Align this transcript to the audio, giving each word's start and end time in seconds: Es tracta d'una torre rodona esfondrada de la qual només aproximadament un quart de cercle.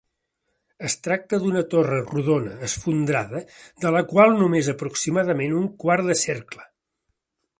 Es 0.87 0.93
tracta 1.07 1.39
d'una 1.43 1.61
torre 1.73 1.99
rodona 2.05 2.55
esfondrada 2.69 3.43
de 3.85 3.93
la 3.97 4.03
qual 4.15 4.33
només 4.41 4.71
aproximadament 4.75 5.55
un 5.61 5.71
quart 5.85 6.09
de 6.13 6.17
cercle. 6.25 6.67